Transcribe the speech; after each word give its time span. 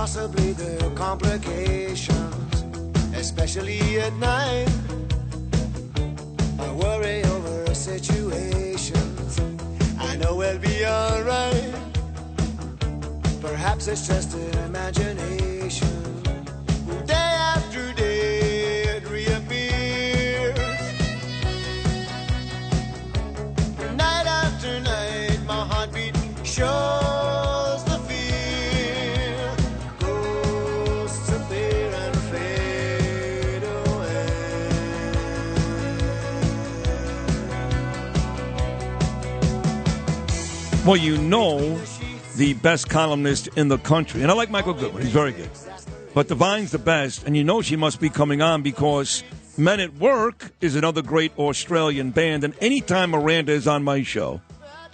Possibly 0.00 0.52
the 0.52 0.90
complications, 0.94 2.64
especially 3.14 4.00
at 4.00 4.10
night. 4.14 4.66
I 6.58 6.72
worry 6.72 7.22
over 7.24 7.74
situations. 7.74 9.38
I 9.98 10.16
know 10.16 10.36
we'll 10.36 10.58
be 10.58 10.86
alright. 10.86 11.74
Perhaps 13.42 13.88
it's 13.88 14.08
just 14.08 14.32
an 14.32 14.58
imagination. 14.70 15.99
Well, 40.86 40.96
you 40.96 41.18
know 41.18 41.78
the 42.36 42.54
best 42.54 42.88
columnist 42.88 43.48
in 43.48 43.68
the 43.68 43.76
country. 43.76 44.22
And 44.22 44.30
I 44.30 44.34
like 44.34 44.48
Michael 44.48 44.72
Goodwin. 44.72 45.02
He's 45.02 45.12
very 45.12 45.32
good. 45.32 45.50
But 46.14 46.28
Devine's 46.28 46.70
the 46.70 46.78
best, 46.78 47.24
and 47.24 47.36
you 47.36 47.44
know 47.44 47.60
she 47.60 47.76
must 47.76 48.00
be 48.00 48.08
coming 48.08 48.40
on 48.40 48.62
because 48.62 49.22
Men 49.58 49.78
at 49.78 49.94
Work 49.96 50.52
is 50.62 50.76
another 50.76 51.02
great 51.02 51.38
Australian 51.38 52.12
band. 52.12 52.44
And 52.44 52.54
anytime 52.62 53.10
Miranda 53.10 53.52
is 53.52 53.68
on 53.68 53.84
my 53.84 54.02
show, 54.02 54.40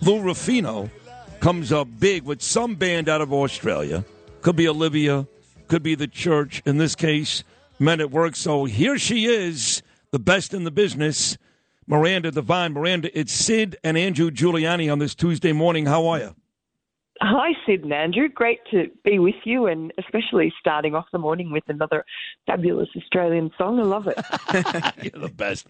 Lou 0.03 0.21
Rufino 0.21 0.91
comes 1.39 1.71
up 1.71 1.87
big 2.01 2.25
with 2.25 2.43
some 2.43 2.75
band 2.75 3.09
out 3.09 3.21
of 3.21 3.33
Australia. 3.33 4.05
Could 4.43 4.57
be 4.57 4.67
Olivia, 4.67 5.29
could 5.69 5.85
be 5.85 5.95
the 5.95 6.09
church. 6.09 6.63
In 6.67 6.79
this 6.79 6.97
case, 6.97 7.45
Men 7.79 8.01
at 8.01 8.11
Work. 8.11 8.35
So 8.35 8.65
here 8.65 8.99
she 8.99 9.27
is, 9.27 9.83
the 10.11 10.19
best 10.19 10.53
in 10.53 10.65
the 10.65 10.73
business, 10.73 11.39
Miranda 11.87 12.31
Devine. 12.31 12.73
Miranda, 12.73 13.17
it's 13.19 13.33
Sid 13.33 13.77
and 13.85 13.97
Andrew 13.97 14.31
Giuliani 14.31 14.91
on 14.91 14.99
this 14.99 15.15
Tuesday 15.15 15.53
morning. 15.53 15.87
How 15.87 16.07
are 16.07 16.19
you? 16.19 16.35
Hi, 17.21 17.53
Sid 17.65 17.85
and 17.85 17.93
Andrew. 17.93 18.29
Great 18.29 18.59
to 18.73 18.91
be 19.03 19.19
with 19.19 19.37
you, 19.45 19.67
and 19.67 19.93
especially 19.97 20.53
starting 20.61 20.95
off 20.95 21.07
the 21.13 21.19
morning 21.19 21.51
with 21.51 21.63
another 21.69 22.05
fabulous 22.47 22.89
Australian 22.95 23.51
song. 23.57 23.81
I 23.81 23.85
love 23.85 24.07
it. 24.07 24.17
You're 25.03 25.23
the 25.23 25.33
best. 25.35 25.67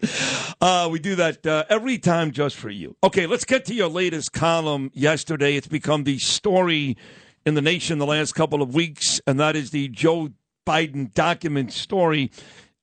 Uh, 0.59 0.89
we 0.91 0.99
do 0.99 1.15
that 1.15 1.45
uh, 1.45 1.63
every 1.69 1.99
time 1.99 2.31
just 2.31 2.57
for 2.57 2.69
you. 2.69 2.97
Okay, 3.01 3.27
let's 3.27 3.45
get 3.45 3.63
to 3.65 3.73
your 3.73 3.87
latest 3.87 4.33
column 4.33 4.91
yesterday. 4.93 5.55
It's 5.55 5.67
become 5.67 6.03
the 6.03 6.17
story 6.17 6.97
in 7.45 7.53
the 7.53 7.61
nation 7.61 7.97
the 7.97 8.05
last 8.05 8.33
couple 8.33 8.61
of 8.61 8.75
weeks, 8.75 9.21
and 9.25 9.39
that 9.39 9.55
is 9.55 9.71
the 9.71 9.87
Joe 9.87 10.29
Biden 10.65 11.13
document 11.13 11.71
story. 11.71 12.29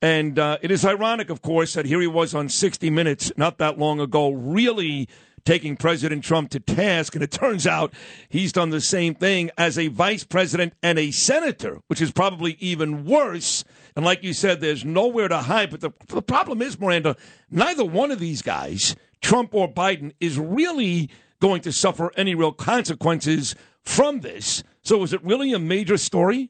And 0.02 0.38
uh, 0.38 0.58
it 0.60 0.70
is 0.70 0.84
ironic, 0.84 1.30
of 1.30 1.40
course, 1.40 1.74
that 1.74 1.86
here 1.86 2.00
he 2.00 2.06
was 2.06 2.34
on 2.34 2.48
60 2.48 2.90
Minutes 2.90 3.32
not 3.36 3.58
that 3.58 3.78
long 3.78 4.00
ago, 4.00 4.30
really 4.30 5.08
taking 5.44 5.76
President 5.76 6.24
Trump 6.24 6.50
to 6.50 6.60
task. 6.60 7.14
And 7.14 7.22
it 7.22 7.30
turns 7.30 7.66
out 7.66 7.92
he's 8.28 8.52
done 8.52 8.70
the 8.70 8.80
same 8.80 9.14
thing 9.14 9.50
as 9.56 9.78
a 9.78 9.88
vice 9.88 10.24
president 10.24 10.74
and 10.82 10.98
a 10.98 11.10
senator, 11.10 11.80
which 11.88 12.00
is 12.00 12.12
probably 12.12 12.56
even 12.60 13.04
worse. 13.04 13.64
And 13.96 14.04
like 14.04 14.22
you 14.22 14.32
said, 14.32 14.60
there's 14.60 14.84
nowhere 14.84 15.28
to 15.28 15.38
hide. 15.38 15.70
But 15.70 15.80
the, 15.80 15.90
the 16.08 16.22
problem 16.22 16.62
is, 16.62 16.78
Miranda, 16.78 17.16
neither 17.50 17.84
one 17.84 18.10
of 18.10 18.18
these 18.18 18.42
guys, 18.42 18.96
Trump 19.20 19.54
or 19.54 19.72
Biden, 19.72 20.12
is 20.20 20.38
really 20.38 21.10
going 21.40 21.60
to 21.62 21.72
suffer 21.72 22.10
any 22.16 22.34
real 22.34 22.52
consequences 22.52 23.54
from 23.82 24.20
this. 24.20 24.62
So 24.82 25.02
is 25.02 25.12
it 25.12 25.22
really 25.22 25.52
a 25.52 25.58
major 25.58 25.98
story? 25.98 26.48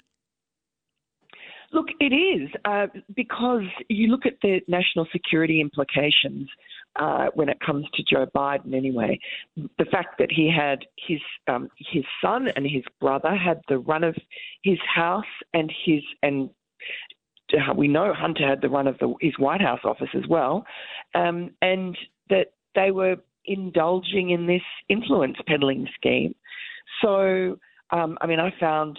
Look, 1.74 1.88
it 1.98 2.14
is 2.14 2.48
uh, 2.64 2.86
because 3.16 3.64
you 3.88 4.06
look 4.06 4.26
at 4.26 4.34
the 4.42 4.60
national 4.68 5.08
security 5.10 5.60
implications 5.60 6.48
uh, 6.94 7.26
when 7.34 7.48
it 7.48 7.58
comes 7.66 7.84
to 7.94 8.04
Joe 8.08 8.26
Biden. 8.32 8.74
Anyway, 8.74 9.18
the 9.56 9.84
fact 9.90 10.18
that 10.20 10.30
he 10.30 10.48
had 10.48 10.84
his 11.08 11.18
um, 11.48 11.68
his 11.76 12.04
son 12.22 12.46
and 12.54 12.64
his 12.64 12.84
brother 13.00 13.34
had 13.34 13.60
the 13.68 13.78
run 13.78 14.04
of 14.04 14.14
his 14.62 14.78
house 14.94 15.24
and 15.52 15.72
his 15.84 16.00
and 16.22 16.48
uh, 17.52 17.74
we 17.74 17.88
know 17.88 18.14
Hunter 18.14 18.48
had 18.48 18.62
the 18.62 18.68
run 18.68 18.86
of 18.86 18.96
the, 18.98 19.12
his 19.20 19.36
White 19.40 19.60
House 19.60 19.80
office 19.82 20.10
as 20.14 20.28
well, 20.28 20.64
um, 21.16 21.50
and 21.60 21.98
that 22.30 22.52
they 22.76 22.92
were 22.92 23.16
indulging 23.46 24.30
in 24.30 24.46
this 24.46 24.62
influence 24.88 25.38
peddling 25.48 25.88
scheme. 25.96 26.36
So, 27.02 27.58
um, 27.90 28.16
I 28.20 28.28
mean, 28.28 28.38
I 28.38 28.52
found 28.60 28.96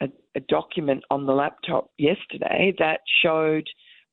a, 0.00 0.08
a, 0.34 0.40
document 0.40 1.02
on 1.10 1.26
the 1.26 1.32
laptop 1.32 1.90
yesterday 1.98 2.74
that 2.78 3.00
showed 3.22 3.66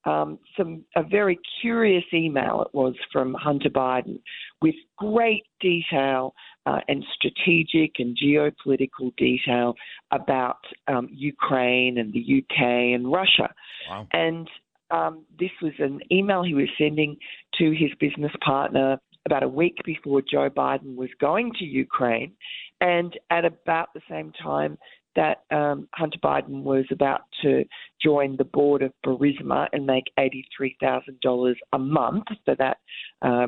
um, 0.06 0.40
some 0.58 0.84
a 0.96 1.04
very 1.04 1.40
curious 1.62 2.04
email 2.14 2.62
it 2.62 2.76
was 2.76 2.94
from 3.12 3.34
Hunter 3.34 3.70
Biden 3.70 4.20
with 4.62 4.76
great 4.98 5.44
detail 5.62 6.34
uh, 6.66 6.80
and 6.88 7.04
strategic 7.16 7.94
and 8.00 8.18
geopolitical 8.18 9.16
detail 9.18 9.76
about 10.12 10.58
um, 10.88 11.08
Ukraine 11.12 11.98
and 11.98 12.12
the 12.14 12.44
UK 12.44 12.62
and 12.96 13.12
Russia. 13.12 13.54
Wow. 13.90 14.08
And 14.12 14.50
um, 14.92 15.26
this 15.40 15.52
was 15.62 15.74
an 15.80 16.02
email 16.12 16.44
he 16.44 16.54
was 16.54 16.70
sending 16.78 17.18
to 17.58 17.72
his 17.72 17.92
business 18.00 18.32
partner 18.44 19.00
about 19.26 19.44
a 19.44 19.48
week 19.48 19.78
before 19.86 20.22
Joe 20.22 20.50
Biden 20.50 20.96
was 20.96 21.10
going 21.20 21.52
to 21.60 21.66
Ukraine, 21.66 22.34
and 22.82 23.18
at 23.30 23.46
about 23.46 23.94
the 23.94 24.02
same 24.10 24.34
time 24.42 24.78
that 25.16 25.44
um, 25.51 25.88
Hunter 25.94 26.19
Biden 26.24 26.63
was 26.63 26.85
about 26.91 27.22
to 27.41 27.63
join 28.01 28.35
the 28.38 28.44
board 28.44 28.81
of 28.81 28.91
Burisma 29.06 29.68
and 29.72 29.85
make 29.85 30.06
$83,000 30.19 31.53
a 31.74 31.79
month 31.79 32.25
for 32.46 32.56
that, 32.56 32.78
uh, 33.22 33.47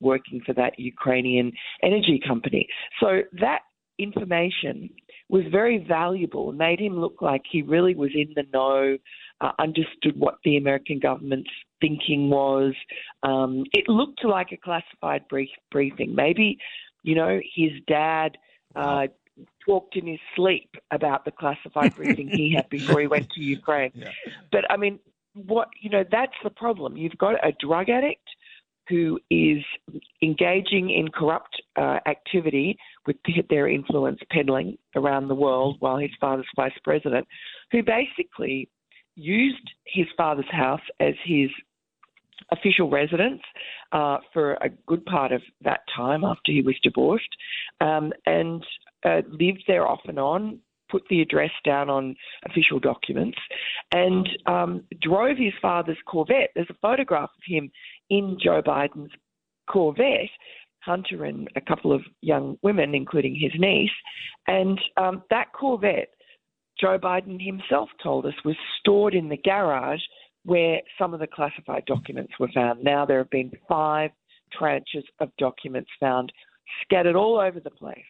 working 0.00 0.40
for 0.44 0.52
that 0.54 0.78
Ukrainian 0.78 1.52
energy 1.82 2.20
company. 2.26 2.68
So 3.00 3.20
that 3.40 3.60
information 3.98 4.90
was 5.28 5.44
very 5.50 5.84
valuable, 5.88 6.52
made 6.52 6.80
him 6.80 6.98
look 6.98 7.22
like 7.22 7.42
he 7.50 7.62
really 7.62 7.94
was 7.94 8.10
in 8.14 8.32
the 8.34 8.44
know, 8.52 8.98
uh, 9.40 9.52
understood 9.58 10.16
what 10.16 10.38
the 10.44 10.56
American 10.56 10.98
government's 10.98 11.50
thinking 11.80 12.30
was. 12.30 12.74
Um, 13.22 13.64
it 13.72 13.88
looked 13.88 14.24
like 14.24 14.48
a 14.52 14.56
classified 14.56 15.26
brief, 15.28 15.48
briefing. 15.70 16.14
Maybe, 16.14 16.58
you 17.02 17.14
know, 17.14 17.40
his 17.54 17.72
dad. 17.86 18.36
Uh, 18.76 19.06
talked 19.64 19.96
in 19.96 20.06
his 20.06 20.20
sleep 20.36 20.70
about 20.90 21.24
the 21.24 21.30
classified 21.30 21.94
briefing 21.96 22.28
he 22.28 22.54
had 22.54 22.68
before 22.68 23.00
he 23.00 23.06
went 23.06 23.30
to 23.30 23.40
Ukraine. 23.40 23.90
Yeah. 23.94 24.10
But 24.52 24.70
I 24.70 24.76
mean, 24.76 24.98
what 25.34 25.68
you 25.80 25.90
know, 25.90 26.04
that's 26.10 26.34
the 26.42 26.50
problem. 26.50 26.96
You've 26.96 27.18
got 27.18 27.34
a 27.46 27.52
drug 27.60 27.88
addict 27.88 28.28
who 28.88 29.18
is 29.30 29.62
engaging 30.22 30.90
in 30.90 31.08
corrupt 31.08 31.60
uh, 31.76 32.00
activity 32.06 32.76
with 33.06 33.16
their 33.48 33.68
influence 33.68 34.20
peddling 34.30 34.76
around 34.94 35.28
the 35.28 35.34
world 35.34 35.76
while 35.80 35.96
his 35.96 36.10
father's 36.20 36.46
vice 36.54 36.78
president, 36.82 37.26
who 37.72 37.82
basically 37.82 38.68
used 39.16 39.70
his 39.86 40.06
father's 40.16 40.50
house 40.50 40.82
as 41.00 41.14
his 41.24 41.48
official 42.50 42.90
residence 42.90 43.40
uh, 43.92 44.18
for 44.32 44.54
a 44.54 44.68
good 44.86 45.04
part 45.06 45.32
of 45.32 45.40
that 45.62 45.80
time 45.96 46.24
after 46.24 46.52
he 46.52 46.62
was 46.62 46.74
divorced, 46.82 47.28
um, 47.80 48.12
and 48.26 48.64
uh, 49.04 49.22
lived 49.28 49.64
there 49.66 49.86
off 49.86 50.00
and 50.06 50.18
on, 50.18 50.58
put 50.90 51.02
the 51.08 51.22
address 51.22 51.50
down 51.64 51.90
on 51.90 52.14
official 52.46 52.78
documents, 52.78 53.38
and 53.92 54.28
um, 54.46 54.84
drove 55.02 55.36
his 55.36 55.52
father's 55.60 55.98
Corvette. 56.06 56.50
There's 56.54 56.70
a 56.70 56.76
photograph 56.80 57.30
of 57.36 57.42
him 57.46 57.70
in 58.10 58.38
Joe 58.42 58.62
Biden's 58.62 59.12
Corvette. 59.68 60.30
Hunter 60.84 61.24
and 61.24 61.48
a 61.56 61.62
couple 61.62 61.92
of 61.92 62.02
young 62.20 62.58
women, 62.62 62.94
including 62.94 63.34
his 63.34 63.52
niece, 63.58 63.90
and 64.46 64.78
um, 64.98 65.22
that 65.30 65.46
Corvette, 65.58 66.10
Joe 66.78 66.98
Biden 66.98 67.42
himself 67.42 67.88
told 68.02 68.26
us, 68.26 68.34
was 68.44 68.56
stored 68.80 69.14
in 69.14 69.30
the 69.30 69.38
garage 69.38 70.02
where 70.44 70.80
some 70.98 71.14
of 71.14 71.20
the 71.20 71.26
classified 71.26 71.84
documents 71.86 72.34
were 72.38 72.50
found. 72.54 72.84
Now 72.84 73.06
there 73.06 73.18
have 73.18 73.30
been 73.30 73.50
five 73.66 74.10
tranches 74.60 75.04
of 75.20 75.30
documents 75.38 75.90
found 75.98 76.32
scattered 76.82 77.16
all 77.16 77.38
over 77.38 77.60
the 77.60 77.70
place. 77.70 78.04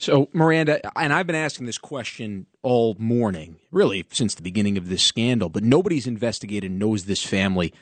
So, 0.00 0.30
Miranda, 0.32 0.80
and 0.98 1.12
I've 1.12 1.26
been 1.26 1.36
asking 1.36 1.66
this 1.66 1.76
question 1.76 2.46
all 2.62 2.96
morning, 2.98 3.56
really 3.70 4.06
since 4.10 4.34
the 4.34 4.40
beginning 4.40 4.78
of 4.78 4.88
this 4.88 5.02
scandal, 5.02 5.50
but 5.50 5.62
nobody's 5.62 6.06
investigated 6.06 6.72
knows 6.72 7.04
this 7.04 7.22
family 7.22 7.74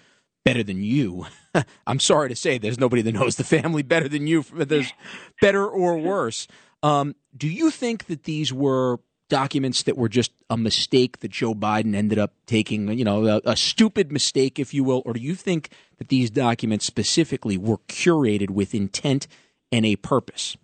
better 0.44 0.64
than 0.64 0.82
you. 0.82 1.26
I'm 1.86 2.00
sorry 2.00 2.28
to 2.28 2.34
say 2.34 2.58
there's 2.58 2.78
nobody 2.78 3.02
that 3.02 3.12
knows 3.12 3.36
the 3.36 3.44
family 3.44 3.84
better 3.84 4.08
than 4.08 4.26
you, 4.26 4.44
there's 4.52 4.92
better 5.40 5.64
or 5.64 5.96
worse. 5.96 6.48
Um, 6.82 7.14
do 7.36 7.46
you 7.46 7.70
think 7.70 8.06
that 8.06 8.24
these 8.24 8.52
were 8.52 8.98
documents 9.28 9.84
that 9.84 9.96
were 9.96 10.08
just 10.08 10.32
a 10.50 10.56
mistake 10.56 11.20
that 11.20 11.30
Joe 11.30 11.54
Biden 11.54 11.94
ended 11.94 12.18
up 12.18 12.32
taking, 12.46 12.98
you 12.98 13.04
know, 13.04 13.26
a, 13.26 13.40
a, 13.44 13.56
stupid 13.56 14.10
mistake, 14.10 14.58
if 14.58 14.74
you 14.74 14.82
will? 14.82 15.02
Or 15.06 15.12
do 15.12 15.20
you 15.20 15.36
think 15.36 15.70
that 15.98 16.08
these 16.08 16.30
documents 16.30 16.84
specifically 16.84 17.56
were 17.56 17.78
curated 17.88 18.50
with 18.50 18.74
intent 18.74 19.28
and 19.70 19.86
a 19.86 19.94
purpose? 19.94 20.56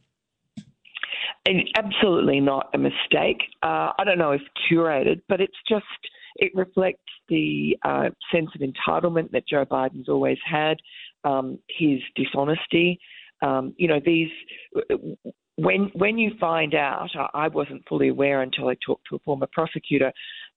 Absolutely 1.76 2.40
not 2.40 2.70
a 2.74 2.78
mistake. 2.78 3.42
Uh, 3.62 3.92
I 3.98 4.04
don't 4.04 4.18
know 4.18 4.32
if 4.32 4.42
curated, 4.70 5.20
but 5.28 5.40
it's 5.40 5.56
just, 5.68 5.84
it 6.36 6.52
reflects 6.54 7.02
the 7.28 7.76
uh, 7.84 8.10
sense 8.32 8.50
of 8.54 8.60
entitlement 8.60 9.30
that 9.32 9.46
Joe 9.46 9.64
Biden's 9.64 10.08
always 10.08 10.38
had, 10.44 10.76
um, 11.24 11.58
his 11.68 12.00
dishonesty. 12.16 12.98
Um, 13.42 13.74
you 13.76 13.88
know, 13.88 14.00
these 14.04 14.30
when 15.56 15.90
when 15.94 16.18
you 16.18 16.32
find 16.40 16.74
out, 16.74 17.10
I 17.34 17.48
wasn't 17.48 17.86
fully 17.88 18.08
aware 18.08 18.42
until 18.42 18.68
I 18.68 18.76
talked 18.84 19.06
to 19.10 19.16
a 19.16 19.18
former 19.20 19.48
prosecutor, 19.52 20.12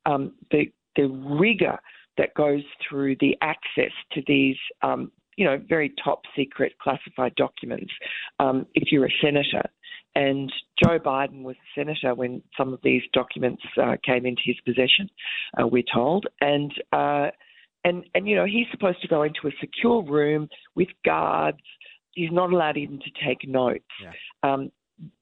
um, 0.05 0.33
the 0.51 0.71
the 0.95 1.07
rigor 1.07 1.77
that 2.17 2.33
goes 2.33 2.63
through 2.87 3.15
the 3.19 3.37
access 3.41 3.91
to 4.13 4.21
these, 4.25 4.55
um, 4.81 5.11
you 5.37 5.45
know, 5.45 5.61
very 5.69 5.93
top 6.03 6.21
secret 6.35 6.73
classified 6.81 7.35
documents. 7.35 7.91
Um, 8.39 8.65
if 8.73 8.91
you're 8.91 9.05
a 9.05 9.13
senator, 9.21 9.63
and 10.15 10.51
Joe 10.83 10.99
Biden 10.99 11.43
was 11.43 11.55
a 11.55 11.79
senator 11.79 12.15
when 12.15 12.41
some 12.57 12.73
of 12.73 12.79
these 12.83 13.03
documents 13.13 13.61
uh, 13.81 13.95
came 14.05 14.25
into 14.25 14.41
his 14.45 14.57
possession, 14.65 15.09
uh, 15.61 15.67
we're 15.67 15.83
told, 15.93 16.25
and. 16.41 16.73
Uh, 16.91 17.27
and, 17.83 18.03
and 18.15 18.27
you 18.27 18.35
know 18.35 18.43
he's 18.43 18.65
supposed 18.71 19.01
to 19.01 19.07
go 19.07 19.23
into 19.23 19.47
a 19.47 19.51
secure 19.61 20.03
room 20.03 20.49
with 20.75 20.89
guards. 21.05 21.59
He's 22.15 22.31
not 22.31 22.51
allowed 22.51 22.75
even 22.75 22.99
to 22.99 23.25
take 23.25 23.47
notes. 23.47 23.85
Yeah. 24.03 24.11
Um, 24.43 24.71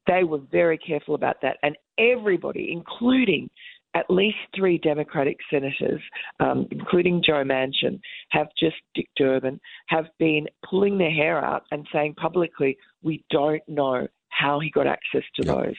they 0.07 0.23
were 0.23 0.39
very 0.51 0.77
careful 0.77 1.15
about 1.15 1.35
that. 1.41 1.57
And 1.63 1.75
everybody, 1.99 2.69
including 2.71 3.49
at 3.95 4.09
least 4.09 4.37
three 4.55 4.77
Democratic 4.77 5.37
senators, 5.49 6.01
um, 6.39 6.67
including 6.69 7.23
Joe 7.25 7.43
Manchin, 7.43 7.99
have 8.29 8.47
just 8.59 8.75
Dick 8.93 9.07
Durbin, 9.15 9.59
have 9.87 10.05
been 10.19 10.47
pulling 10.69 10.97
their 10.97 11.11
hair 11.11 11.43
out 11.43 11.63
and 11.71 11.87
saying 11.93 12.15
publicly, 12.15 12.77
we 13.01 13.23
don't 13.29 13.63
know 13.67 14.07
how 14.35 14.59
he 14.59 14.69
got 14.69 14.87
access 14.87 15.23
to 15.35 15.45
yep. 15.45 15.55
those. 15.55 15.75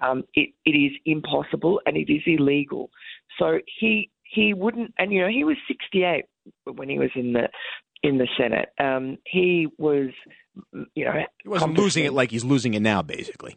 Um, 0.00 0.24
it, 0.34 0.50
it 0.64 0.70
is 0.70 0.92
impossible 1.04 1.80
and 1.86 1.96
it 1.96 2.10
is 2.10 2.22
illegal. 2.26 2.90
So 3.38 3.58
he 3.78 4.10
he 4.22 4.54
wouldn't, 4.54 4.94
and 4.98 5.12
you 5.12 5.20
know 5.20 5.28
he 5.28 5.44
was 5.44 5.56
68 5.66 6.24
when 6.64 6.88
he 6.88 6.98
was 6.98 7.10
in 7.14 7.32
the 7.32 7.48
in 8.02 8.18
the 8.18 8.28
Senate. 8.38 8.70
Um, 8.78 9.18
he 9.26 9.68
was 9.78 10.10
you 10.94 11.04
know, 11.04 11.12
he 11.42 11.48
wasn't 11.48 11.78
losing 11.78 12.04
it 12.04 12.12
like 12.12 12.30
he's 12.30 12.44
losing 12.44 12.74
it 12.74 12.80
now, 12.80 13.02
basically. 13.02 13.56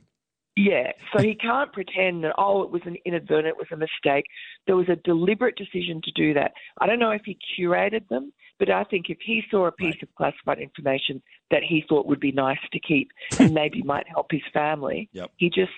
Yeah, 0.56 0.92
so 1.12 1.24
he 1.24 1.34
can't 1.34 1.74
pretend 1.74 2.24
that 2.24 2.36
oh, 2.38 2.62
it 2.62 2.70
was 2.70 2.84
an 2.86 2.96
inadvertent, 3.06 3.48
it 3.48 3.58
was 3.58 3.68
a 3.72 3.78
mistake. 3.78 4.26
There 4.68 4.76
was 4.76 4.88
a 4.88 4.96
deliberate 4.98 5.56
decision 5.56 6.00
to 6.04 6.12
do 6.12 6.34
that. 6.36 6.54
I 6.80 6.86
don't 6.86 7.00
know 7.00 7.10
if 7.10 7.24
he 7.26 7.38
curated 7.58 8.08
them, 8.08 8.32
but 8.60 8.70
I 8.70 8.84
think 8.84 9.10
if 9.10 9.18
he 9.26 9.42
saw 9.50 9.66
a 9.66 9.72
piece 9.72 9.96
right. 9.96 10.04
of 10.04 10.16
classified 10.16 10.60
information 10.60 11.24
that 11.50 11.64
he 11.68 11.84
thought 11.90 12.06
would 12.06 12.20
be 12.20 12.32
nice 12.32 12.60
to 12.72 12.80
keep 12.80 13.10
and 13.40 13.54
maybe 13.54 13.82
might 13.82 14.08
help 14.08 14.28
his 14.32 14.44
family, 14.54 15.10
yep. 15.12 15.32
he 15.38 15.50
just 15.50 15.72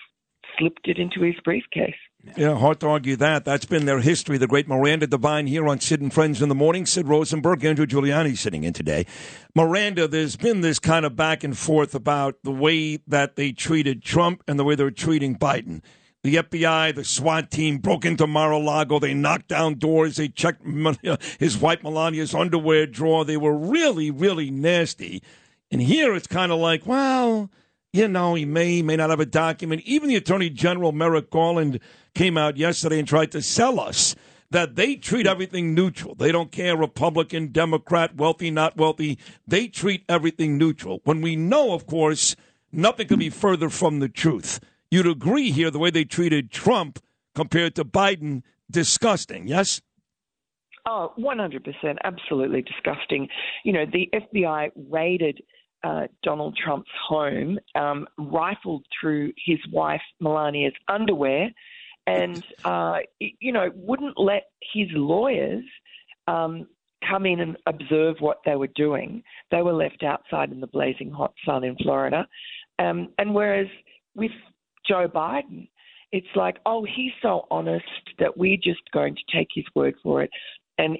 slipped 0.58 0.88
it 0.88 0.98
into 0.98 1.22
his 1.22 1.36
briefcase. 1.44 1.96
Yeah, 2.36 2.58
hard 2.58 2.80
to 2.80 2.88
argue 2.88 3.16
that. 3.18 3.46
That's 3.46 3.66
been 3.66 3.86
their 3.86 4.00
history. 4.00 4.38
The 4.38 4.48
great 4.48 4.68
Miranda 4.68 5.06
Devine 5.06 5.46
here 5.46 5.68
on 5.68 5.80
Sid 5.80 6.02
and 6.02 6.12
Friends 6.12 6.42
in 6.42 6.50
the 6.50 6.56
Morning. 6.56 6.86
Sid 6.86 7.08
Rosenberg, 7.08 7.64
Andrew 7.64 7.86
Giuliani 7.86 8.36
sitting 8.36 8.64
in 8.64 8.74
today. 8.74 9.06
Miranda, 9.54 10.08
there's 10.08 10.36
been 10.36 10.62
this 10.62 10.80
kind 10.80 11.06
of 11.06 11.16
back 11.16 11.44
and 11.44 11.56
forth 11.56 11.94
about 11.94 12.38
the 12.44 12.52
way 12.52 12.98
that 13.08 13.36
they 13.36 13.52
treated 13.52 14.02
Trump 14.02 14.44
and 14.48 14.58
the 14.58 14.64
way 14.64 14.74
they're 14.74 14.90
treating 14.90 15.38
Biden. 15.38 15.82
The 16.24 16.38
FBI, 16.38 16.96
the 16.96 17.04
SWAT 17.04 17.52
team 17.52 17.78
broke 17.78 18.04
into 18.04 18.26
Mar-a-Lago. 18.26 18.98
They 18.98 19.14
knocked 19.14 19.48
down 19.48 19.76
doors. 19.76 20.16
They 20.16 20.28
checked 20.28 20.66
his 21.40 21.58
wife 21.60 21.84
Melania's 21.84 22.34
underwear 22.34 22.88
drawer. 22.88 23.24
They 23.24 23.38
were 23.38 23.56
really, 23.56 24.10
really 24.10 24.50
nasty. 24.50 25.22
And 25.70 25.80
here 25.80 26.16
it's 26.16 26.26
kind 26.26 26.52
of 26.52 26.58
like, 26.58 26.88
well, 26.88 27.52
you 27.96 28.10
know, 28.10 28.36
he 28.36 28.44
may, 28.44 28.82
may 28.82 28.98
not 28.98 29.10
have 29.10 29.22
a 29.22 29.26
document. 29.26 29.82
Even 29.86 30.10
the 30.10 30.18
Attorney 30.18 30.50
General, 30.50 30.92
Merrick 30.92 31.30
Garland, 31.30 31.80
came 32.14 32.38
out 32.38 32.58
yesterday 32.58 33.00
and 33.00 33.08
tried 33.08 33.32
to 33.32 33.42
sell 33.42 33.80
us 33.80 34.16
that 34.52 34.76
they 34.76 34.96
treat 34.96 35.26
everything 35.26 35.74
neutral. 35.74 36.14
They 36.14 36.32
don't 36.32 36.52
care 36.52 36.76
Republican, 36.76 37.54
Democrat, 37.54 38.16
wealthy, 38.18 38.52
not 38.52 38.76
wealthy. 38.76 39.18
They 39.48 39.70
treat 39.70 40.04
everything 40.10 40.58
neutral. 40.58 41.00
When 41.06 41.22
we 41.22 41.38
know, 41.38 41.74
of 41.74 41.88
course, 41.88 42.36
nothing 42.70 43.08
could 43.08 43.20
be 43.20 43.30
further 43.30 43.70
from 43.70 44.00
the 44.00 44.10
truth. 44.10 44.60
You'd 44.92 45.08
agree 45.08 45.52
here 45.52 45.72
the 45.72 45.80
way 45.80 45.90
they 45.90 46.04
treated 46.04 46.52
Trump 46.52 47.00
compared 47.34 47.76
to 47.76 47.86
Biden, 47.86 48.44
disgusting, 48.70 49.48
yes? 49.48 49.82
Oh, 50.86 51.14
100%. 51.18 51.98
Absolutely 52.04 52.62
disgusting. 52.62 53.30
You 53.64 53.72
know, 53.72 53.86
the 53.86 54.10
FBI 54.14 54.72
raided 54.90 55.42
uh, 55.86 56.08
Donald 56.24 56.58
Trump's 56.58 56.90
home, 57.08 57.60
um, 57.76 58.08
rifled 58.18 58.84
through 59.00 59.32
his 59.46 59.60
wife 59.72 60.02
Melania's 60.20 60.74
underwear, 60.88 61.52
and 62.08 62.44
uh, 62.64 62.98
you 63.20 63.52
know 63.52 63.70
wouldn't 63.76 64.18
let 64.18 64.44
his 64.74 64.88
lawyers 64.94 65.64
um, 66.28 66.68
come 67.08 67.28
in 67.28 67.40
and 67.40 67.56
observe 67.68 68.16
what 68.20 68.40
they 68.46 68.56
were 68.56 68.70
doing. 68.76 69.22
They 69.52 69.62
were 69.62 69.74
left 69.74 70.04
outside 70.04 70.52
in 70.52 70.60
the 70.60 70.68
blazing 70.68 71.12
hot 71.12 71.34
sun 71.46 71.64
in 71.64 71.76
Florida, 71.76 72.28
um, 72.80 73.10
and 73.20 73.36
whereas 73.36 73.68
with 74.16 74.32
Joe 74.88 75.08
Biden, 75.08 75.68
it's 76.12 76.36
like, 76.36 76.58
oh, 76.66 76.84
he's 76.96 77.12
so 77.22 77.46
honest 77.52 77.86
that 78.18 78.36
we're 78.36 78.58
just 78.58 78.82
going 78.92 79.16
to 79.16 79.38
take 79.38 79.50
his 79.54 79.66
word 79.76 79.94
for 80.02 80.24
it 80.24 80.32
and 80.78 80.98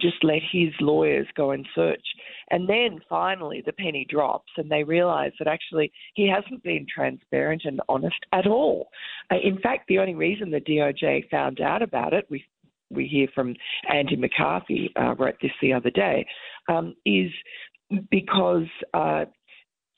just 0.00 0.22
let 0.22 0.40
his 0.50 0.70
lawyers 0.80 1.26
go 1.36 1.50
and 1.50 1.66
search. 1.74 2.04
And 2.50 2.68
then 2.68 3.00
finally, 3.08 3.62
the 3.64 3.72
penny 3.72 4.06
drops, 4.08 4.50
and 4.56 4.70
they 4.70 4.82
realize 4.82 5.32
that 5.38 5.48
actually 5.48 5.92
he 6.14 6.28
hasn't 6.28 6.62
been 6.62 6.86
transparent 6.92 7.62
and 7.64 7.80
honest 7.88 8.16
at 8.32 8.46
all. 8.46 8.88
Uh, 9.30 9.36
in 9.42 9.58
fact, 9.58 9.88
the 9.88 9.98
only 9.98 10.14
reason 10.14 10.50
the 10.50 10.60
DOJ 10.60 11.28
found 11.30 11.60
out 11.60 11.82
about 11.82 12.12
it, 12.12 12.26
we 12.30 12.44
we 12.92 13.06
hear 13.06 13.28
from 13.34 13.54
Andy 13.88 14.16
McCarthy 14.16 14.92
uh, 15.00 15.14
wrote 15.14 15.36
this 15.40 15.52
the 15.62 15.72
other 15.72 15.90
day, 15.90 16.26
um, 16.68 16.96
is 17.06 17.30
because 18.10 18.66
uh, 18.94 19.26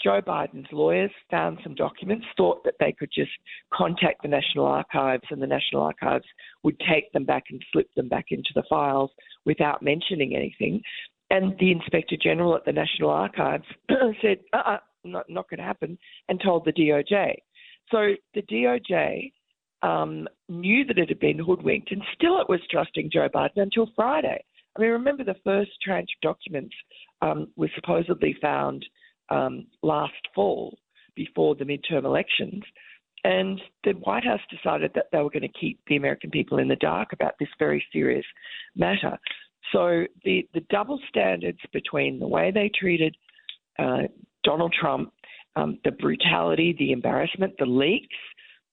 Joe 0.03 0.21
Biden's 0.21 0.71
lawyers 0.73 1.11
found 1.31 1.59
some 1.63 1.75
documents, 1.75 2.27
thought 2.37 2.65
that 2.65 2.75
they 2.81 2.93
could 2.93 3.11
just 3.15 3.31
contact 3.73 4.23
the 4.23 4.29
National 4.29 4.67
Archives 4.67 5.25
and 5.31 5.41
the 5.41 5.47
National 5.47 5.83
Archives 5.83 6.25
would 6.65 6.81
take 6.81 7.13
them 7.13 7.25
back 7.25 7.45
and 7.51 7.63
slip 7.73 7.89
them 7.95 8.09
back 8.09 8.27
into 8.31 8.51
the 8.55 8.65
files 8.69 9.11
without 9.45 9.83
mentioning 9.83 10.35
anything. 10.35 10.83
And 11.31 11.57
the 11.59 11.73
Inspector 11.73 12.17
General 12.23 12.57
at 12.57 12.65
the 12.65 12.73
National 12.73 13.11
Archives 13.11 13.65
said, 14.21 14.39
uh 14.53 14.57
uh-uh, 14.57 14.79
not, 15.05 15.29
not 15.29 15.49
going 15.49 15.59
to 15.59 15.65
happen, 15.65 15.99
and 16.29 16.41
told 16.41 16.65
the 16.65 16.73
DOJ. 16.73 17.35
So 17.91 18.15
the 18.35 18.43
DOJ 18.43 19.33
um, 19.83 20.29
knew 20.49 20.85
that 20.85 20.99
it 20.99 21.09
had 21.09 21.21
been 21.21 21.39
hoodwinked, 21.39 21.91
and 21.91 22.03
still 22.15 22.41
it 22.41 22.49
was 22.49 22.61
trusting 22.71 23.11
Joe 23.13 23.29
Biden 23.29 23.57
until 23.63 23.89
Friday. 23.97 24.45
I 24.77 24.81
mean, 24.81 24.91
remember 24.91 25.25
the 25.25 25.37
first 25.45 25.71
tranche 25.83 26.11
of 26.17 26.35
documents 26.35 26.75
um, 27.21 27.49
was 27.57 27.71
supposedly 27.75 28.37
found 28.41 28.85
um, 29.33 29.67
last 29.83 30.13
fall 30.35 30.79
before 31.15 31.55
the 31.55 31.65
midterm 31.65 32.05
elections. 32.05 32.63
And 33.25 33.61
the 33.85 33.93
White 33.93 34.25
House 34.25 34.41
decided 34.51 34.93
that 34.95 35.07
they 35.13 35.19
were 35.19 35.31
going 35.31 35.43
to 35.43 35.61
keep 35.61 35.79
the 35.87 35.97
American 35.97 36.31
people 36.31 36.59
in 36.59 36.69
the 36.69 36.77
dark 36.77 37.13
about 37.13 37.35
this 37.39 37.49
very 37.59 37.85
serious 37.93 38.25
matter. 38.75 39.17
So 39.73 40.05
the, 40.25 40.49
the 40.55 40.65
double 40.71 40.99
standards 41.09 41.61
between 41.73 42.19
the 42.19 42.27
way 42.27 42.51
they 42.51 42.71
treated 42.79 43.17
uh, 43.79 44.03
Donald 44.45 44.75
Trump 44.79 45.13
um, 45.55 45.79
the 45.85 45.93
brutality, 45.93 46.75
the 46.79 46.93
embarrassment, 46.93 47.55
the 47.59 47.67
leaks. 47.67 48.17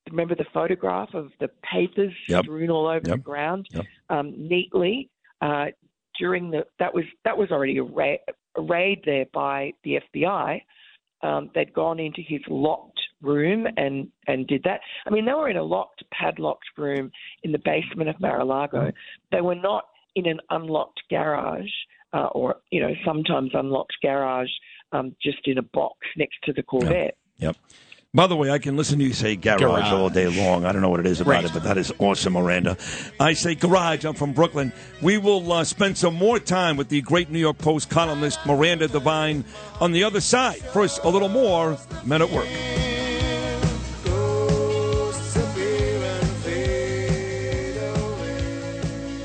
Remember 0.09 0.33
the 0.35 0.45
photograph 0.53 1.09
of 1.13 1.31
the 1.39 1.49
papers 1.69 2.13
Yep. 2.27 2.43
strewn 2.43 2.69
all 2.69 2.87
over 2.87 3.07
Yep. 3.07 3.17
the 3.17 3.23
ground 3.23 3.67
Yep. 3.71 3.85
um, 4.09 4.33
neatly 4.47 5.09
uh, 5.41 5.67
during 6.19 6.51
the 6.51 6.65
that 6.77 6.93
was 6.93 7.05
that 7.25 7.38
was 7.38 7.49
already 7.51 7.77
a, 7.77 7.83
ra- 7.83 8.25
a 8.57 8.61
raid 8.61 9.01
there 9.05 9.25
by 9.33 9.71
the 9.83 9.99
FBI. 10.15 10.61
Um, 11.21 11.49
they'd 11.53 11.73
gone 11.73 11.99
into 11.99 12.21
his 12.25 12.41
locked 12.47 12.99
room 13.21 13.65
and 13.77 14.09
and 14.27 14.47
did 14.47 14.63
that. 14.63 14.81
I 15.05 15.09
mean, 15.09 15.25
they 15.25 15.33
were 15.33 15.49
in 15.49 15.57
a 15.57 15.63
locked, 15.63 16.03
padlocked 16.11 16.65
room 16.77 17.11
in 17.43 17.51
the 17.51 17.59
basement 17.59 18.09
of 18.09 18.19
Mar-a-Lago. 18.21 18.91
They 19.31 19.41
were 19.41 19.55
not 19.55 19.85
in 20.15 20.27
an 20.27 20.39
unlocked 20.49 21.01
garage 21.09 21.69
uh, 22.13 22.27
or 22.31 22.57
you 22.71 22.81
know 22.81 22.93
sometimes 23.05 23.51
unlocked 23.53 23.95
garage 24.01 24.49
um, 24.91 25.15
just 25.21 25.39
in 25.45 25.57
a 25.57 25.61
box 25.61 25.97
next 26.17 26.38
to 26.43 26.53
the 26.53 26.63
Corvette. 26.63 27.17
Yep. 27.38 27.55
By 28.11 28.25
the 28.25 28.35
way, 28.35 28.49
I 28.49 28.57
can 28.57 28.75
listen 28.75 28.97
to 28.97 29.05
you 29.05 29.13
say 29.13 29.35
garage, 29.35 29.59
Garage. 29.59 29.91
all 29.91 30.09
day 30.09 30.25
long. 30.27 30.65
I 30.65 30.71
don't 30.71 30.81
know 30.81 30.89
what 30.89 30.99
it 30.99 31.05
is 31.05 31.21
about 31.21 31.29
Right. 31.31 31.45
it, 31.45 31.53
but 31.53 31.61
that 31.63 31.77
is 31.77 31.93
awesome, 31.99 32.33
Miranda. 32.33 32.75
I 33.19 33.33
say 33.33 33.53
garage. 33.53 34.03
I'm 34.03 34.15
from 34.15 34.33
Brooklyn. 34.33 34.73
We 34.99 35.19
will 35.19 35.51
uh, 35.53 35.63
spend 35.63 35.95
some 35.95 36.15
more 36.15 36.39
time 36.39 36.75
with 36.75 36.89
the 36.89 37.01
great 37.01 37.29
New 37.29 37.37
York 37.37 37.59
Post 37.59 37.91
columnist 37.91 38.39
Miranda 38.47 38.87
Devine 38.87 39.45
on 39.79 39.91
the 39.91 40.03
other 40.05 40.21
side. 40.21 40.57
First, 40.57 41.01
a 41.03 41.09
little 41.09 41.29
more 41.29 41.77
Men 42.03 42.23
at 42.23 42.31
Work. 42.31 42.47
Ghosts 44.05 45.35
appear 45.35 46.01
and 46.03 46.27
fade 46.41 47.77
away. 47.77 49.21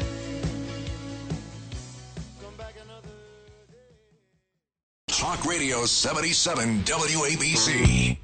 Come 2.43 2.55
back 2.59 2.75
another 2.85 3.09
Talk 5.09 5.47
Radio 5.47 5.87
77 5.87 6.83
WABC. 6.85 8.19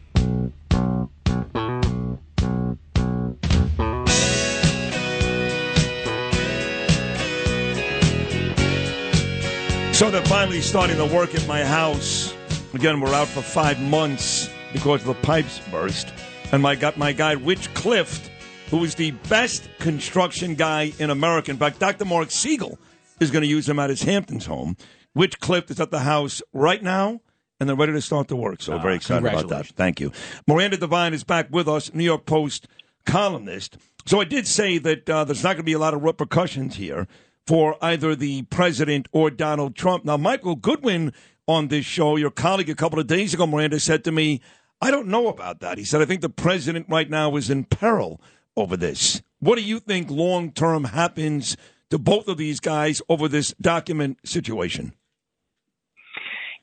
So 10.01 10.11
they're 10.11 10.25
finally 10.25 10.63
starting 10.63 10.97
to 10.97 11.05
work 11.05 11.35
at 11.35 11.47
my 11.47 11.63
house. 11.63 12.35
Again, 12.73 13.03
we're 13.03 13.13
out 13.13 13.29
for 13.29 13.43
five 13.43 13.79
months 13.79 14.49
because 14.73 15.05
the 15.05 15.13
pipes 15.13 15.61
burst. 15.71 16.09
And 16.53 16.67
I 16.67 16.75
got 16.75 16.97
my 16.97 17.13
guy, 17.13 17.33
Rich 17.33 17.75
Clift, 17.75 18.31
who 18.71 18.83
is 18.83 18.95
the 18.95 19.11
best 19.29 19.69
construction 19.79 20.55
guy 20.55 20.95
in 20.99 21.11
America. 21.11 21.51
In 21.51 21.59
fact, 21.59 21.81
Dr. 21.81 22.07
Marc 22.07 22.31
Siegel 22.31 22.79
is 23.21 23.31
going 23.31 23.43
to 23.43 23.47
use 23.47 23.69
him 23.69 23.79
at 23.79 23.91
his 23.91 24.03
Hamptons 24.03 24.47
home. 24.47 24.75
Rich 25.15 25.39
Clift 25.39 25.71
is 25.71 25.79
at 25.79 25.91
the 25.91 25.99
house 25.99 26.41
right 26.55 26.83
now, 26.83 27.21
and 27.61 27.69
they're 27.69 27.77
ready 27.77 27.93
to 27.93 28.01
start 28.01 28.29
the 28.29 28.37
work. 28.37 28.63
So 28.63 28.79
very 28.79 28.95
excited 28.95 29.29
about 29.29 29.49
that. 29.51 29.67
Thank 29.67 30.01
you. 30.01 30.13
Miranda 30.47 30.79
Devine 30.79 31.13
is 31.13 31.25
back 31.25 31.49
with 31.51 31.69
us, 31.69 31.93
New 31.93 32.05
York 32.05 32.25
Post 32.25 32.69
columnist. 33.05 33.77
So 34.07 34.19
I 34.19 34.25
did 34.25 34.47
say 34.47 34.79
that 34.79 35.11
uh, 35.11 35.25
there's 35.25 35.43
not 35.43 35.51
going 35.51 35.59
to 35.59 35.63
be 35.65 35.75
a 35.75 35.79
lot 35.79 35.93
of 35.93 36.03
repercussions 36.03 36.77
here 36.77 37.07
for 37.51 37.77
either 37.83 38.15
the 38.15 38.43
president 38.43 39.09
or 39.11 39.29
Donald 39.29 39.75
Trump. 39.75 40.05
Now, 40.05 40.17
Michael 40.17 40.55
Goodwin 40.55 41.13
on 41.49 41.67
this 41.67 41.85
show, 41.85 42.15
your 42.15 42.31
colleague 42.31 42.71
a 42.71 42.77
couple 42.77 43.01
of 43.01 43.09
days 43.09 43.35
ago, 43.35 43.45
Miranda 43.45 43.81
said 43.81 44.05
to 44.05 44.13
me, 44.13 44.41
I 44.81 44.93
don't 44.93 45.09
know 45.09 45.27
about 45.27 45.59
that. 45.59 45.77
He 45.77 45.83
said, 45.83 46.01
I 46.01 46.05
think 46.05 46.21
the 46.21 46.29
president 46.29 46.87
right 46.89 47.11
now 47.11 47.35
is 47.35 47.51
in 47.51 47.65
peril 47.65 48.21
over 48.57 48.77
this. 48.77 49.21
What 49.41 49.57
do 49.57 49.63
you 49.63 49.81
think 49.81 50.13
long 50.13 50.53
term 50.53 50.85
happens 50.85 51.57
to 51.91 51.99
both 51.99 52.29
of 52.29 52.37
these 52.37 52.61
guys 52.61 53.03
over 53.09 53.27
this 53.27 53.53
document 53.61 54.19
situation? 54.25 54.93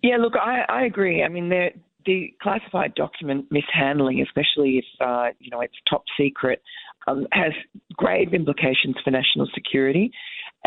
Yeah, 0.01 0.15
look, 0.15 0.37
I, 0.37 0.61
I 0.69 0.85
agree. 0.85 1.21
I 1.21 1.27
mean, 1.27 1.49
the 1.49 2.27
classified 2.41 2.95
document 2.95 3.47
mishandling, 3.51 4.21
especially 4.21 4.77
if 4.77 4.85
uh, 5.05 5.31
you 5.39 5.51
know 5.51 5.59
it's 5.59 5.75
top 5.89 6.05
secret, 6.17 6.61
um, 7.07 7.27
has 7.33 7.51
grave 7.93 8.33
implications 8.33 8.95
for 9.03 9.11
national 9.11 9.49
security, 9.53 10.11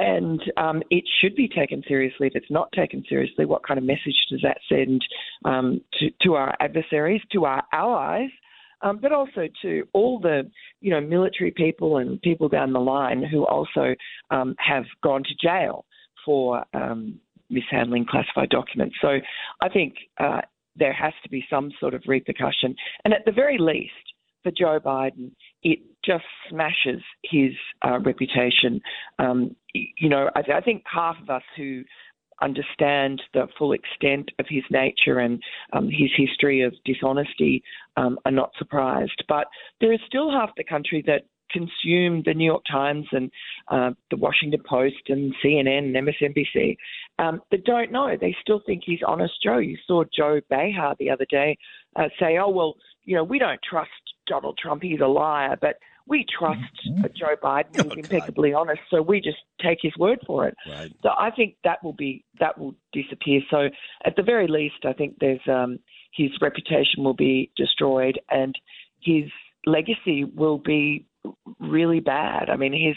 and 0.01 0.41
um, 0.57 0.83
it 0.91 1.05
should 1.21 1.37
be 1.37 1.47
taken 1.47 1.83
seriously. 1.87 2.27
If 2.27 2.35
it's 2.35 2.51
not 2.51 2.73
taken 2.73 3.05
seriously, 3.09 3.45
what 3.45 3.67
kind 3.67 3.79
of 3.79 3.85
message 3.85 4.17
does 4.31 4.41
that 4.43 4.59
send 4.69 5.05
um, 5.45 5.81
to 5.99 6.11
to 6.23 6.35
our 6.35 6.57
adversaries, 6.59 7.21
to 7.33 7.45
our 7.45 7.63
allies? 7.73 8.31
Um, 8.83 8.99
but 9.03 9.13
also 9.13 9.47
to 9.61 9.87
all 9.93 10.19
the, 10.19 10.51
you 10.81 10.91
know, 10.91 11.03
military 11.03 11.51
people 11.51 11.99
and 11.99 12.21
people 12.23 12.49
down 12.49 12.73
the 12.73 12.81
line 12.81 13.23
who 13.23 13.47
also 13.47 13.95
um, 14.31 14.55
have 14.59 14.85
gone 15.03 15.23
to 15.23 15.35
jail 15.47 15.85
for 16.25 16.65
um, 16.73 17.21
mishandling 17.51 18.07
classified 18.07 18.49
documents. 18.49 18.97
So 19.03 19.19
I 19.61 19.69
think 19.69 19.97
uh, 20.19 20.41
there 20.77 20.95
has 20.95 21.13
to 21.25 21.29
be 21.29 21.45
some 21.51 21.71
sort 21.79 21.93
of 21.93 22.03
repercussion. 22.07 22.75
And 23.05 23.13
at 23.13 23.27
the 23.27 23.33
very 23.33 23.59
least, 23.59 23.93
for 24.43 24.51
Joe 24.51 24.81
Biden, 24.83 25.33
it 25.63 25.81
just 26.05 26.25
smashes 26.49 27.03
his 27.25 27.53
uh, 27.85 27.99
reputation. 28.01 28.81
Um, 29.19 29.57
you 29.75 30.09
know, 30.09 30.31
I, 30.35 30.41
I 30.57 30.61
think 30.61 30.83
half 30.93 31.17
of 31.23 31.31
us 31.31 31.43
who 31.57 31.83
understand 32.43 33.23
the 33.35 33.47
full 33.59 33.73
extent 33.73 34.31
of 34.39 34.47
his 34.49 34.63
nature 34.71 35.19
and 35.19 35.43
um, 35.73 35.89
his 35.91 36.11
history 36.17 36.63
of 36.63 36.75
dishonesty 36.85 37.63
um, 37.97 38.19
are 38.25 38.33
not 38.33 38.51
surprised. 38.59 39.25
But 39.29 39.47
there 39.81 39.93
is 39.93 40.01
still 40.07 40.31
half 40.31 40.51
the 40.57 40.65
country 40.65 41.03
that 41.07 41.25
consume 41.51 42.23
the 42.25 42.35
New 42.35 42.45
York 42.45 42.63
Times 42.71 43.07
and 43.13 43.31
uh, 43.69 43.91
the 44.11 44.17
Washington 44.17 44.63
Post 44.69 45.09
and 45.09 45.35
CNN 45.45 45.97
and 45.97 45.97
MSNBC 45.97 46.77
um, 47.19 47.41
that 47.51 47.65
don't 47.65 47.93
know. 47.93 48.17
They 48.19 48.35
still 48.41 48.63
think 48.65 48.83
he's 48.87 49.01
honest 49.07 49.35
Joe. 49.43 49.59
You 49.59 49.77
saw 49.87 50.05
Joy 50.17 50.41
Behar 50.49 50.95
the 50.99 51.11
other 51.11 51.27
day 51.29 51.59
uh, 51.97 52.09
say, 52.19 52.39
"Oh 52.39 52.51
well, 52.51 52.77
you 53.05 53.17
know, 53.17 53.25
we 53.25 53.39
don't 53.39 53.61
trust 53.69 53.91
Donald 54.31 54.57
Trump. 54.63 54.83
He's 54.83 55.01
a 55.01 55.09
liar, 55.09 55.57
but." 55.61 55.77
We 56.07 56.27
trust 56.37 56.59
uh, 57.05 57.09
Joe 57.17 57.37
Biden. 57.41 57.67
Oh, 57.79 57.83
He's 57.85 57.85
God. 57.85 57.99
impeccably 57.99 58.53
honest, 58.53 58.81
so 58.91 59.01
we 59.01 59.21
just 59.21 59.37
take 59.65 59.79
his 59.81 59.93
word 59.97 60.19
for 60.27 60.49
it. 60.49 60.57
Right. 60.69 60.93
So 61.05 61.11
I 61.17 61.31
think 61.31 61.55
that 61.63 61.85
will 61.85 61.93
be 61.93 62.25
that 62.41 62.59
will 62.59 62.75
disappear. 62.93 63.43
So 63.49 63.69
at 64.05 64.17
the 64.17 64.25
very 64.25 64.49
least, 64.49 64.85
I 64.85 64.93
think 64.93 65.19
there's 65.21 65.47
um, 65.47 65.79
his 66.13 66.31
reputation 66.41 67.05
will 67.05 67.15
be 67.15 67.53
destroyed 67.57 68.19
and 68.29 68.59
his 69.01 69.31
legacy 69.67 70.25
will 70.25 70.59
be 70.59 71.07
really 71.59 72.01
bad. 72.01 72.51
I 72.51 72.57
mean, 72.57 72.73
his 72.73 72.97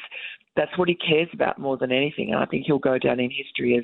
that's 0.55 0.77
what 0.77 0.87
he 0.87 0.95
cares 0.95 1.29
about 1.33 1.59
more 1.59 1.77
than 1.77 1.91
anything, 1.91 2.31
and 2.31 2.39
I 2.39 2.45
think 2.45 2.65
he'll 2.65 2.79
go 2.79 2.97
down 2.97 3.19
in 3.19 3.31
history 3.31 3.75
as 3.77 3.83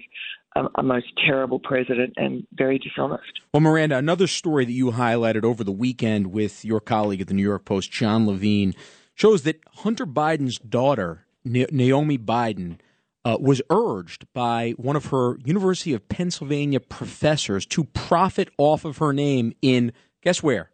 a, 0.56 0.66
a 0.76 0.84
most 0.84 1.08
terrible 1.26 1.60
president 1.60 2.14
and 2.18 2.46
very 2.54 2.80
dishonest. 2.80 3.42
Well, 3.54 3.62
Miranda, 3.62 3.98
another 3.98 4.28
story 4.28 4.66
that 4.66 4.72
you 4.72 4.92
highlighted 4.92 5.44
over 5.44 5.64
the 5.64 5.72
weekend 5.72 6.28
with 6.28 6.66
your 6.66 6.80
colleague 6.80 7.22
at 7.22 7.28
the 7.28 7.34
New 7.34 7.44
York 7.44 7.66
Post, 7.66 7.92
Jon 7.92 8.28
Levine, 8.28 8.74
shows 9.16 9.44
that 9.44 9.60
Hunter 9.78 10.06
Biden's 10.06 10.58
daughter, 10.60 11.26
Naomi 11.44 12.18
Biden, 12.18 12.80
uh, 13.26 13.38
was 13.40 13.62
urged 13.70 14.32
by 14.34 14.72
one 14.78 14.96
of 14.96 15.08
her 15.08 15.38
University 15.44 15.94
of 15.94 16.08
Pennsylvania 16.08 16.80
professors 16.80 17.66
to 17.68 17.84
profit 17.84 18.50
off 18.58 18.86
of 18.86 18.98
her 18.98 19.14
name 19.14 19.54
in, 19.62 19.92
guess 20.22 20.42
where? 20.42 20.72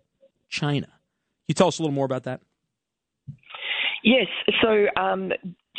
China. 0.48 0.88
Can 0.88 1.50
you 1.50 1.53
tell 1.55 1.67
us 1.67 1.79
a 1.79 1.82
little 1.82 1.94
more 1.94 2.05
about 2.05 2.24
that? 2.24 2.41
Yes. 4.03 4.27
So, 4.62 4.86
um, 4.96 5.32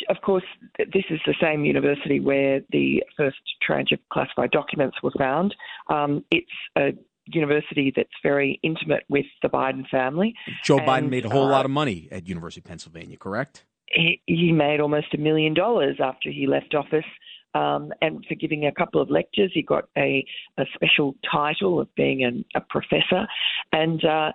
of 0.09 0.17
course, 0.21 0.43
this 0.77 1.05
is 1.09 1.19
the 1.25 1.35
same 1.41 1.65
university 1.65 2.19
where 2.19 2.61
the 2.71 3.03
first 3.15 3.37
tranche 3.61 3.91
of 3.91 3.99
classified 4.11 4.51
documents 4.51 4.97
were 5.01 5.13
found. 5.17 5.55
Um, 5.89 6.23
it's 6.31 6.47
a 6.77 6.89
university 7.25 7.91
that's 7.95 8.09
very 8.23 8.59
intimate 8.63 9.03
with 9.09 9.25
the 9.41 9.49
Biden 9.49 9.87
family. 9.89 10.33
Joe 10.63 10.77
And, 10.77 10.87
Biden 10.87 11.09
made 11.09 11.25
a 11.25 11.29
whole 11.29 11.45
uh, 11.45 11.49
lot 11.49 11.65
of 11.65 11.71
money 11.71 12.07
at 12.11 12.27
University 12.27 12.61
of 12.61 12.65
Pennsylvania, 12.65 13.17
correct? 13.17 13.65
he, 13.91 14.21
he 14.25 14.51
made 14.51 14.79
almost 14.79 15.13
a 15.13 15.17
million 15.17 15.53
dollars 15.53 15.97
after 15.99 16.29
he 16.29 16.47
left 16.47 16.75
office. 16.75 17.05
Um, 17.53 17.91
and 18.01 18.23
for 18.27 18.35
giving 18.35 18.65
a 18.65 18.71
couple 18.71 19.01
of 19.01 19.09
lectures, 19.09 19.51
he 19.53 19.63
got 19.63 19.85
a, 19.97 20.25
a 20.57 20.65
special 20.75 21.15
title 21.29 21.79
of 21.79 21.93
being 21.95 22.23
an, 22.23 22.45
a 22.55 22.61
professor. 22.61 23.27
And 23.71 24.03
uh, 24.03 24.31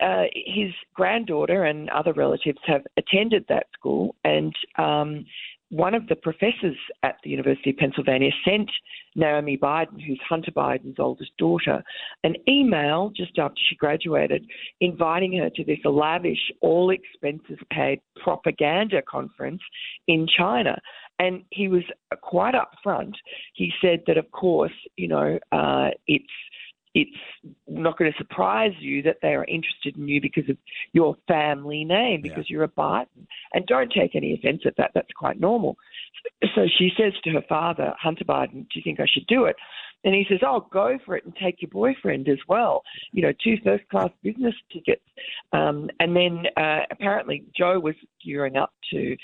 uh, 0.00 0.24
his 0.34 0.72
granddaughter 0.94 1.64
and 1.64 1.88
other 1.90 2.12
relatives 2.12 2.58
have 2.66 2.82
attended 2.96 3.44
that 3.48 3.66
school. 3.72 4.14
And 4.24 4.54
um, 4.78 5.24
one 5.70 5.94
of 5.94 6.06
the 6.06 6.14
professors 6.14 6.76
at 7.02 7.16
the 7.24 7.30
University 7.30 7.70
of 7.70 7.76
Pennsylvania 7.76 8.30
sent 8.44 8.70
Naomi 9.16 9.56
Biden, 9.56 10.00
who's 10.06 10.20
Hunter 10.28 10.52
Biden's 10.52 10.98
oldest 10.98 11.32
daughter, 11.38 11.82
an 12.22 12.34
email 12.48 13.10
just 13.16 13.38
after 13.38 13.60
she 13.68 13.74
graduated 13.74 14.44
inviting 14.80 15.36
her 15.38 15.50
to 15.50 15.64
this 15.64 15.78
lavish, 15.84 16.52
all 16.60 16.90
expenses 16.90 17.58
paid 17.72 18.00
propaganda 18.22 19.02
conference 19.02 19.62
in 20.06 20.26
China. 20.38 20.78
And 21.18 21.42
he 21.50 21.66
was 21.66 21.82
quite 22.22 22.54
upfront. 22.54 23.14
He 23.54 23.72
said 23.80 24.02
that, 24.06 24.18
of 24.18 24.30
course, 24.30 24.74
you 24.96 25.08
know, 25.08 25.38
uh, 25.50 25.88
it's 26.06 26.24
it's 26.96 27.10
not 27.68 27.98
going 27.98 28.10
to 28.10 28.16
surprise 28.16 28.72
you 28.80 29.02
that 29.02 29.18
they 29.20 29.34
are 29.34 29.44
interested 29.44 29.98
in 29.98 30.08
you 30.08 30.18
because 30.18 30.48
of 30.48 30.56
your 30.92 31.14
family 31.28 31.84
name, 31.84 32.22
because 32.22 32.48
you're 32.48 32.64
a 32.64 32.68
Biden. 32.68 33.26
And 33.52 33.66
don't 33.66 33.92
take 33.92 34.16
any 34.16 34.32
offense 34.32 34.62
at 34.64 34.78
that. 34.78 34.92
That's 34.94 35.12
quite 35.14 35.38
normal. 35.38 35.76
So 36.54 36.62
she 36.78 36.90
says 36.98 37.12
to 37.24 37.30
her 37.32 37.44
father, 37.50 37.92
Hunter 38.00 38.24
Biden, 38.24 38.62
do 38.62 38.76
you 38.76 38.82
think 38.82 38.98
I 38.98 39.06
should 39.12 39.26
do 39.26 39.44
it? 39.44 39.56
And 40.04 40.14
he 40.14 40.24
says, 40.28 40.38
"Oh, 40.46 40.66
go 40.72 40.98
for 41.04 41.16
it 41.16 41.24
and 41.24 41.34
take 41.36 41.60
your 41.60 41.70
boyfriend 41.70 42.28
as 42.28 42.38
well. 42.48 42.82
You 43.12 43.22
know, 43.22 43.32
two 43.42 43.56
first 43.64 43.88
class 43.88 44.10
business 44.22 44.54
tickets." 44.72 45.02
Um, 45.52 45.90
and 45.98 46.14
then 46.14 46.44
uh, 46.56 46.82
apparently 46.90 47.44
Joe 47.56 47.80
was 47.80 47.94
gearing 48.24 48.56
up 48.56 48.72
to 48.92 49.16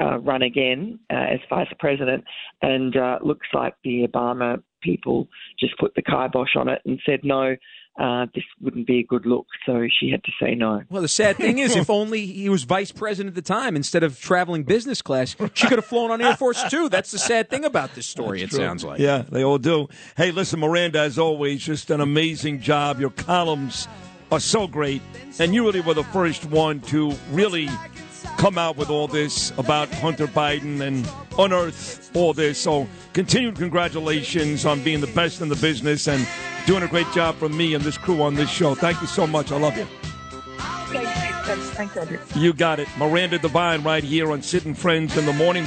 uh, 0.00 0.18
run 0.18 0.42
again 0.42 0.98
uh, 1.10 1.26
as 1.34 1.40
vice 1.48 1.72
president, 1.78 2.24
and 2.62 2.96
uh, 2.96 3.18
looks 3.22 3.46
like 3.52 3.74
the 3.84 4.06
Obama 4.08 4.62
people 4.84 5.28
just 5.58 5.78
put 5.78 5.94
the 5.94 6.02
kibosh 6.02 6.54
on 6.56 6.68
it 6.68 6.82
and 6.84 7.00
said 7.06 7.20
no. 7.24 7.56
Uh, 7.96 8.26
this 8.34 8.42
wouldn't 8.60 8.88
be 8.88 8.98
a 8.98 9.04
good 9.04 9.24
look, 9.24 9.46
so 9.64 9.86
she 10.00 10.10
had 10.10 10.22
to 10.24 10.32
say 10.42 10.56
no. 10.56 10.82
Well, 10.90 11.00
the 11.00 11.06
sad 11.06 11.36
thing 11.36 11.58
is, 11.58 11.76
if 11.76 11.88
only 11.88 12.26
he 12.26 12.48
was 12.48 12.64
vice 12.64 12.90
president 12.90 13.36
at 13.36 13.44
the 13.44 13.54
time 13.54 13.76
instead 13.76 14.02
of 14.02 14.18
traveling 14.20 14.64
business 14.64 15.00
class, 15.00 15.36
she 15.54 15.68
could 15.68 15.78
have 15.78 15.84
flown 15.84 16.10
on 16.10 16.20
Air 16.20 16.34
Force 16.34 16.60
Two. 16.68 16.88
That's 16.88 17.12
the 17.12 17.20
sad 17.20 17.48
thing 17.50 17.64
about 17.64 17.94
this 17.94 18.06
story. 18.06 18.42
it 18.42 18.52
sounds 18.52 18.82
like. 18.82 18.98
Yeah, 18.98 19.22
they 19.22 19.44
all 19.44 19.58
do. 19.58 19.86
Hey, 20.16 20.32
listen, 20.32 20.58
Miranda, 20.58 20.98
as 20.98 21.20
always, 21.20 21.62
just 21.62 21.88
an 21.90 22.00
amazing 22.00 22.60
job. 22.60 22.98
Your 22.98 23.10
columns 23.10 23.86
are 24.32 24.40
so 24.40 24.66
great, 24.66 25.00
and 25.38 25.54
you 25.54 25.64
really 25.64 25.80
were 25.80 25.94
the 25.94 26.02
first 26.02 26.44
one 26.46 26.80
to 26.80 27.12
really 27.30 27.68
come 28.44 28.58
out 28.58 28.76
with 28.76 28.90
all 28.90 29.08
this 29.08 29.52
about 29.56 29.88
Hunter 29.88 30.26
Biden 30.26 30.82
and 30.82 31.10
unearth 31.38 32.14
all 32.14 32.34
this. 32.34 32.58
So, 32.58 32.86
continued 33.14 33.56
congratulations 33.56 34.66
on 34.66 34.82
being 34.82 35.00
the 35.00 35.06
best 35.06 35.40
in 35.40 35.48
the 35.48 35.56
business 35.56 36.08
and 36.08 36.28
doing 36.66 36.82
a 36.82 36.86
great 36.86 37.10
job 37.14 37.36
from 37.36 37.56
me 37.56 37.72
and 37.72 37.82
this 37.82 37.96
crew 37.96 38.20
on 38.20 38.34
this 38.34 38.50
show. 38.50 38.74
Thank 38.74 39.00
you 39.00 39.06
so 39.06 39.26
much. 39.26 39.50
I 39.50 39.56
love 39.56 39.78
you. 39.78 39.86
Thanks, 40.58 41.96
Andrew. 41.96 42.18
You 42.34 42.42
You 42.42 42.52
got 42.52 42.80
it. 42.80 42.88
Miranda 42.98 43.38
Devine 43.38 43.82
right 43.82 44.04
here 44.04 44.30
on 44.30 44.42
Sid 44.42 44.66
and 44.66 44.76
Friends 44.76 45.16
in 45.16 45.24
the 45.24 45.32
morning. 45.32 45.66